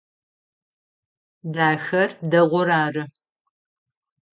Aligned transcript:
Дахэр 1.53 2.09
дэгъур 2.29 2.69
ары. 2.83 3.03